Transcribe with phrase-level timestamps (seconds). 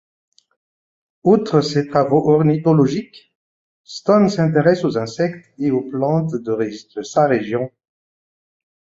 [1.23, 3.35] Outre ses travaux ornithologiques,
[3.83, 7.71] Stone s’intéresse aux insectes et aux plantes de sa région.